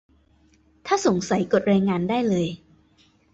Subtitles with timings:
[0.85, 2.47] ถ้าสงสัย กดรายงานได้เลย